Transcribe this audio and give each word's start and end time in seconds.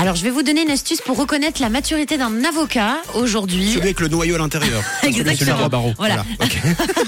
Alors, 0.00 0.14
je 0.14 0.22
vais 0.22 0.30
vous 0.30 0.44
donner 0.44 0.62
une 0.62 0.70
astuce 0.70 1.00
pour 1.00 1.16
reconnaître 1.16 1.60
la 1.60 1.70
maturité 1.70 2.18
d'un 2.18 2.44
avocat 2.44 2.98
aujourd'hui. 3.14 3.66
Celui 3.66 3.80
avec 3.80 3.98
le 3.98 4.06
noyau 4.06 4.36
à 4.36 4.38
l'intérieur. 4.38 4.80
Exactement. 5.02 5.56
Celui 5.56 5.64
à 5.64 5.68
barreaux. 5.68 5.92
Voilà. 5.98 6.24
ok. 6.40 6.56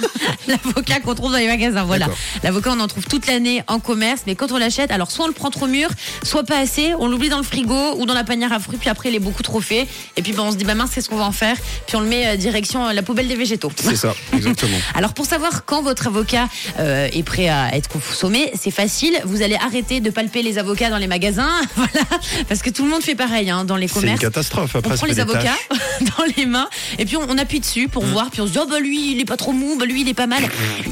L'avocat 0.48 0.98
qu'on 0.98 1.14
trouve 1.14 1.30
dans 1.30 1.38
les 1.38 1.46
magasins, 1.46 1.84
voilà. 1.84 2.08
L'avocat, 2.42 2.72
on 2.76 2.80
en 2.80 2.88
trouve 2.88 3.04
toute 3.04 3.28
l'année 3.28 3.62
en 3.68 3.78
commerce, 3.78 4.22
mais 4.26 4.34
quand 4.34 4.50
on 4.50 4.58
l'achète, 4.58 4.90
alors 4.90 5.12
soit 5.12 5.26
on 5.26 5.28
le 5.28 5.34
prend 5.34 5.50
trop 5.50 5.68
mûr, 5.68 5.88
soit 6.24 6.42
pas 6.42 6.58
assez, 6.58 6.92
on 6.98 7.06
l'oublie 7.06 7.28
dans 7.28 7.36
le 7.36 7.44
frigo 7.44 7.94
ou 7.96 8.06
dans 8.06 8.14
la 8.14 8.24
panière 8.24 8.52
à 8.52 8.58
fruits, 8.58 8.78
puis 8.78 8.88
après 8.88 9.10
il 9.10 9.14
est 9.14 9.20
beaucoup 9.20 9.44
trop 9.44 9.60
fait, 9.60 9.86
et 10.16 10.22
puis 10.22 10.32
ben, 10.32 10.42
on 10.42 10.50
se 10.50 10.56
dit, 10.56 10.64
bah 10.64 10.74
mince, 10.74 10.90
qu'est-ce 10.90 11.08
qu'on 11.08 11.16
va 11.16 11.24
en 11.26 11.32
faire? 11.32 11.56
Puis 11.86 11.94
on 11.94 12.00
le 12.00 12.08
met 12.08 12.26
euh, 12.26 12.36
direction 12.36 12.88
euh, 12.88 12.92
la 12.92 13.02
poubelle 13.02 13.28
des 13.28 13.36
végétaux. 13.36 13.70
C'est 13.76 13.96
ça, 13.96 14.14
exactement. 14.32 14.78
Alors 14.94 15.14
pour 15.14 15.26
savoir 15.26 15.64
quand 15.64 15.82
votre 15.82 16.08
avocat 16.08 16.48
euh, 16.80 17.08
est 17.12 17.22
prêt 17.22 17.48
à 17.48 17.76
être 17.76 17.88
consommé, 17.88 18.50
c'est 18.60 18.72
facile. 18.72 19.20
Vous 19.24 19.42
allez 19.42 19.56
arrêter 19.56 20.00
de 20.00 20.10
palper 20.10 20.42
les 20.42 20.58
avocats 20.58 20.90
dans 20.90 20.98
les 20.98 21.06
magasins, 21.06 21.60
voilà, 21.76 22.06
parce 22.48 22.62
que 22.62 22.70
tout 22.70 22.79
le 22.84 22.88
monde 22.90 23.02
fait 23.02 23.14
pareil 23.14 23.50
hein, 23.50 23.64
dans 23.64 23.76
les 23.76 23.88
C'est 23.88 23.94
une 23.96 24.00
commerces. 24.02 24.20
catastrophe. 24.20 24.70
On 24.74 24.78
Après, 24.78 24.90
prend 24.94 24.96
ça 24.96 25.06
fait 25.06 25.12
les 25.14 25.20
avocats 25.20 25.56
dans 26.18 26.24
les 26.36 26.46
mains 26.46 26.68
et 26.98 27.04
puis 27.04 27.16
on, 27.16 27.22
on 27.28 27.38
appuie 27.38 27.60
dessus 27.60 27.88
pour 27.88 28.04
voir 28.04 28.30
puis 28.30 28.40
on 28.40 28.46
se 28.46 28.52
dit 28.52 28.58
oh 28.60 28.66
bah 28.68 28.80
lui 28.80 29.12
il 29.12 29.20
est 29.20 29.24
pas 29.24 29.36
trop 29.36 29.52
mou 29.52 29.76
bah 29.78 29.86
lui 29.86 30.02
il 30.02 30.08
est 30.08 30.14
pas 30.14 30.26
mal. 30.26 30.42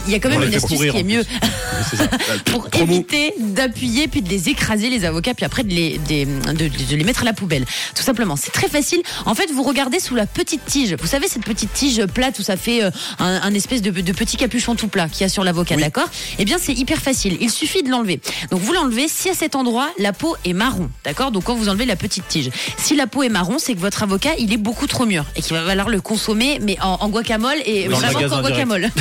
Il 0.06 0.12
y 0.12 0.14
a 0.16 0.18
quand 0.20 0.28
même 0.28 0.40
On 0.40 0.46
une 0.46 0.54
astuce 0.54 0.76
courir, 0.76 0.92
qui 0.94 1.00
est 1.00 1.04
mieux 1.04 1.24
pour 2.46 2.68
Trop 2.70 2.82
éviter 2.82 3.34
d'appuyer 3.38 4.08
puis 4.08 4.22
de 4.22 4.28
les 4.28 4.48
écraser 4.48 4.90
les 4.90 5.04
avocats 5.04 5.34
puis 5.34 5.44
après 5.44 5.64
de 5.64 5.70
les, 5.70 5.98
des- 5.98 6.24
de, 6.26 6.68
de 6.68 6.96
les 6.96 7.04
mettre 7.04 7.22
à 7.22 7.24
la 7.24 7.32
poubelle. 7.32 7.64
Tout 7.94 8.02
simplement 8.02 8.36
c'est 8.36 8.50
très 8.52 8.68
facile. 8.68 9.00
En 9.26 9.34
fait 9.34 9.50
vous 9.52 9.62
regardez 9.62 10.00
sous 10.00 10.14
la 10.14 10.26
petite 10.26 10.64
tige. 10.64 10.94
Vous 11.00 11.06
savez 11.06 11.28
cette 11.28 11.44
petite 11.44 11.72
tige 11.72 12.04
plate 12.06 12.38
où 12.38 12.42
ça 12.42 12.56
fait 12.56 12.82
euh, 12.84 12.90
un, 13.18 13.40
un 13.42 13.54
espèce 13.54 13.82
de, 13.82 13.90
de 13.90 14.12
petit 14.12 14.36
capuchon 14.36 14.74
tout 14.74 14.88
plat 14.88 15.08
qu'il 15.08 15.22
y 15.22 15.24
a 15.24 15.28
sur 15.28 15.44
l'avocat 15.44 15.76
Oui. 15.76 15.82
d'accord? 15.82 16.08
Eh 16.38 16.44
bien 16.44 16.58
c'est 16.60 16.72
hyper 16.74 16.98
facile. 17.00 17.36
Il 17.40 17.50
suffit 17.50 17.82
de 17.82 17.90
l'enlever. 17.90 18.20
Donc 18.50 18.60
vous 18.60 18.72
l'enlevez. 18.72 19.06
Si 19.08 19.28
à 19.30 19.34
cet 19.34 19.54
endroit 19.56 19.88
la 19.98 20.12
peau 20.12 20.36
est 20.44 20.52
marron 20.52 20.90
d'accord? 21.04 21.30
Donc 21.30 21.44
quand 21.44 21.54
vous 21.54 21.68
enlevez 21.68 21.77
la 21.84 21.96
petite 21.96 22.26
tige 22.28 22.50
si 22.76 22.96
la 22.96 23.06
peau 23.06 23.22
est 23.22 23.28
marron 23.28 23.58
c'est 23.58 23.74
que 23.74 23.80
votre 23.80 24.02
avocat 24.02 24.30
il 24.38 24.52
est 24.52 24.58
beaucoup 24.58 24.86
trop 24.86 25.06
mûr 25.06 25.24
et 25.36 25.42
qu'il 25.42 25.54
va 25.54 25.64
falloir 25.64 25.88
le 25.88 26.00
consommer 26.00 26.58
mais 26.62 26.78
en, 26.80 26.98
en 27.00 27.08
guacamole 27.08 27.58
et 27.64 27.88
Dans 27.88 27.96
vraiment 27.96 28.28
qu'en 28.28 28.40
guacamole 28.40 28.90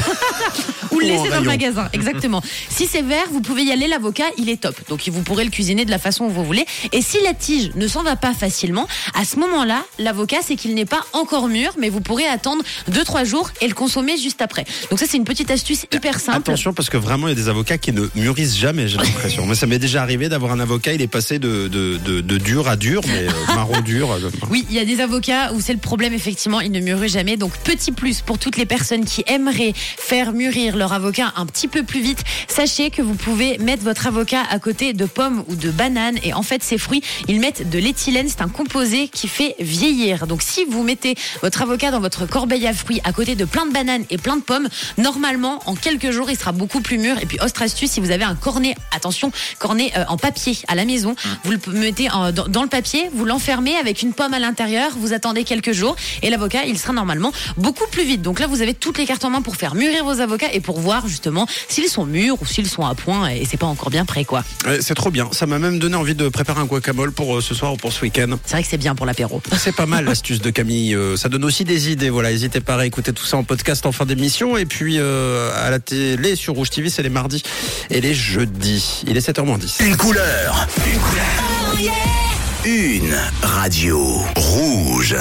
ou 0.92 1.00
le 1.00 1.06
en 1.06 1.10
laisser 1.10 1.30
dans 1.30 1.40
le 1.40 1.46
magasin, 1.46 1.90
exactement. 1.94 2.42
si 2.70 2.88
c'est 2.88 3.02
vert, 3.02 3.26
vous 3.32 3.42
pouvez 3.42 3.64
y 3.64 3.72
aller, 3.72 3.88
l'avocat, 3.88 4.26
il 4.38 4.50
est 4.50 4.62
top. 4.62 4.76
Donc 4.90 5.08
vous 5.08 5.22
pourrez 5.22 5.44
le 5.44 5.50
cuisiner 5.50 5.86
de 5.86 5.92
la 5.92 6.00
façon 6.00 6.26
où 6.26 6.30
vous 6.30 6.44
voulez. 6.44 6.66
Et 6.92 7.02
si 7.02 7.18
la 7.24 7.34
tige 7.34 7.72
ne 7.76 7.88
s'en 7.88 8.04
va 8.04 8.16
pas 8.16 8.34
facilement, 8.34 8.88
à 9.14 9.26
ce 9.26 9.38
moment-là, 9.38 9.84
l'avocat, 10.00 10.38
c'est 10.46 10.56
qu'il 10.56 10.76
n'est 10.76 10.86
pas 10.86 11.04
encore 11.14 11.48
mûr, 11.48 11.72
mais 11.80 11.90
vous 11.90 12.02
pourrez 12.02 12.26
attendre 12.26 12.64
2-3 12.92 13.26
jours 13.26 13.50
et 13.62 13.68
le 13.68 13.74
consommer 13.74 14.18
juste 14.18 14.42
après. 14.42 14.66
Donc 14.90 15.00
ça, 15.00 15.06
c'est 15.08 15.18
une 15.18 15.24
petite 15.24 15.52
astuce 15.52 15.86
hyper 15.94 16.20
simple. 16.20 16.38
Attention 16.38 16.74
parce 16.74 16.90
que 16.90 16.98
vraiment 16.98 17.28
il 17.28 17.32
y 17.32 17.34
a 17.34 17.42
des 17.42 17.50
avocats 17.50 17.78
qui 17.78 17.92
ne 17.92 18.08
mûrissent 18.16 18.58
jamais, 18.58 18.88
j'ai 18.88 18.98
l'impression. 18.98 19.46
Moi 19.46 19.56
ça 19.56 19.68
m'est 19.68 19.80
déjà 19.80 20.02
arrivé 20.02 20.30
d'avoir 20.30 20.52
un 20.52 20.60
avocat, 20.60 20.94
il 20.94 21.02
est 21.02 21.08
passé 21.08 21.40
de, 21.40 21.68
de, 21.68 21.98
de, 21.98 22.22
de 22.22 22.38
dur 22.38 22.67
à 22.68 22.76
dur, 22.76 23.02
mais 23.08 23.28
euh, 23.28 23.56
marron 23.56 23.80
dur. 23.82 24.12
euh, 24.12 24.30
Oui, 24.50 24.66
il 24.70 24.76
y 24.76 24.80
a 24.80 24.86
des 24.86 25.00
avocats 25.02 25.52
où 25.54 25.62
c'est 25.62 25.74
le 25.74 25.80
problème, 25.80 26.14
effectivement, 26.14 26.60
ils 26.62 26.72
ne 26.72 26.80
mûrissent 26.80 27.14
jamais. 27.14 27.38
Donc, 27.38 27.52
petit 27.64 27.92
plus 27.92 28.22
pour 28.22 28.38
toutes 28.40 28.58
les 28.58 28.66
personnes 28.66 29.06
qui 29.06 29.24
aimeraient 29.28 29.74
faire 29.76 30.34
mûrir 30.34 30.76
leur 30.76 30.94
avocat 30.94 31.34
un 31.36 31.46
petit 31.46 31.68
peu 31.68 31.84
plus 31.84 32.02
vite. 32.02 32.24
Sachez 32.48 32.90
que 32.90 33.02
vous 33.02 33.14
pouvez 33.16 33.58
mettre 33.60 33.84
votre 33.84 34.08
avocat 34.08 34.44
à 34.50 34.60
côté 34.60 34.94
de 34.94 35.06
pommes 35.06 35.44
ou 35.48 35.56
de 35.56 35.70
bananes. 35.72 36.18
Et 36.24 36.34
en 36.34 36.44
fait, 36.44 36.64
ces 36.64 36.78
fruits, 36.78 37.02
ils 37.28 37.40
mettent 37.40 37.70
de 37.70 37.80
l'éthylène. 37.80 38.28
C'est 38.30 38.42
un 38.42 38.50
composé 38.50 39.08
qui 39.08 39.28
fait 39.28 39.56
vieillir. 39.60 40.28
Donc, 40.28 40.42
si 40.42 40.66
vous 40.66 40.84
mettez 40.84 41.16
votre 41.42 41.62
avocat 41.62 41.92
dans 41.92 42.00
votre 42.00 42.26
corbeille 42.26 42.68
à 42.68 42.74
fruits 42.74 43.02
à 43.04 43.14
côté 43.14 43.36
de 43.36 43.46
plein 43.46 43.66
de 43.66 43.72
bananes 43.74 44.04
et 44.10 44.18
plein 44.18 44.38
de 44.38 44.42
pommes, 44.42 44.68
normalement, 44.98 45.60
en 45.66 45.76
quelques 45.76 46.12
jours, 46.12 46.30
il 46.30 46.38
sera 46.38 46.52
beaucoup 46.52 46.82
plus 46.82 46.98
mûr. 46.98 47.18
Et 47.22 47.26
puis, 47.26 47.40
autre 47.40 47.62
astuce, 47.62 47.92
si 47.92 48.00
vous 48.00 48.12
avez 48.12 48.24
un 48.24 48.36
cornet, 48.36 48.76
attention, 48.96 49.32
cornet 49.60 49.92
euh, 49.96 50.04
en 50.08 50.18
papier 50.18 50.58
à 50.68 50.76
la 50.76 50.86
maison, 50.86 51.16
vous 51.44 51.52
le 51.52 51.60
mettez 51.80 52.10
en- 52.10 52.32
dans, 52.32 52.48
dans 52.48 52.57
le 52.64 52.70
papier, 52.70 53.10
vous 53.14 53.26
l'enfermez 53.26 53.76
avec 53.76 54.02
une 54.02 54.14
pomme 54.14 54.34
à 54.34 54.40
l'intérieur, 54.40 54.92
vous 54.98 55.14
attendez 55.14 55.44
quelques 55.44 55.72
jours 55.72 55.96
et 56.22 56.30
l'avocat, 56.30 56.66
il 56.66 56.78
sera 56.78 56.94
normalement 56.94 57.32
beaucoup 57.58 57.88
plus 57.92 58.04
vite. 58.04 58.22
Donc 58.22 58.40
là, 58.40 58.48
vous 58.48 58.62
avez 58.62 58.74
toutes 58.74 58.98
les 58.98 59.06
cartes 59.06 59.26
en 59.26 59.30
main 59.30 59.42
pour 59.42 59.56
faire 59.56 59.76
mûrir 59.76 60.04
vos 60.04 60.22
avocats 60.22 60.52
et 60.54 60.60
pour 60.60 60.80
voir 60.80 61.08
justement 61.08 61.48
s'ils 61.68 61.90
sont 61.90 62.06
mûrs 62.06 62.42
ou 62.42 62.46
s'ils 62.46 62.68
sont 62.68 62.86
à 62.86 62.96
point 62.96 63.30
et 63.30 63.46
c'est 63.46 63.58
pas 63.58 63.66
encore 63.66 63.90
bien 63.90 64.06
prêt, 64.06 64.26
quoi. 64.26 64.44
Ouais, 64.66 64.80
c'est 64.82 64.96
trop 64.96 65.12
bien. 65.12 65.30
Ça 65.32 65.46
m'a 65.46 65.60
même 65.60 65.80
donné 65.80 65.96
envie 65.96 66.16
de 66.16 66.30
préparer 66.30 66.60
un 66.62 66.66
guacamole 66.66 67.12
pour 67.12 67.38
euh, 67.38 67.42
ce 67.42 67.54
soir 67.54 67.74
ou 67.74 67.78
pour 67.78 67.94
ce 67.94 68.02
week-end. 68.02 68.38
C'est 68.46 68.54
vrai 68.54 68.64
que 68.64 68.70
c'est 68.70 68.78
bien 68.78 68.96
pour 68.96 69.06
l'apéro. 69.06 69.42
C'est 69.58 69.76
pas 69.76 69.86
mal 69.86 70.06
l'astuce 70.06 70.42
de 70.42 70.50
Camille. 70.50 70.96
Euh, 70.96 71.18
ça 71.18 71.30
donne 71.30 71.44
aussi 71.44 71.66
des 71.66 71.92
idées. 71.92 72.10
Voilà, 72.10 72.32
n'hésitez 72.32 72.62
pas 72.62 72.76
à 72.76 72.86
écouter 72.86 73.12
tout 73.12 73.26
ça 73.26 73.38
en 73.38 73.44
podcast 73.44 73.86
en 73.86 73.92
fin 73.92 74.06
d'émission. 74.06 74.58
Et 74.58 74.66
puis 74.66 74.98
euh, 75.00 75.52
à 75.56 75.70
la 75.70 75.80
télé 75.80 76.36
sur 76.36 76.54
Rouge 76.54 76.70
TV, 76.70 76.90
c'est 76.90 77.04
les 77.04 77.10
mardis 77.10 77.44
et 77.90 78.02
les 78.02 78.14
jeudis. 78.14 79.04
Il 79.08 79.18
est 79.18 79.28
7h 79.28 79.44
moins 79.44 79.58
10. 79.58 79.78
Une 79.82 79.98
couleur. 79.98 80.68
Une 80.86 81.00
couleur. 81.00 82.27
Une 82.70 83.16
radio 83.44 84.20
rouge. 84.36 85.16